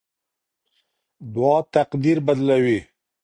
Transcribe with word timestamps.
دعا 1.33 1.57
تقدیر 1.75 2.17
بدلوي. 2.25 2.79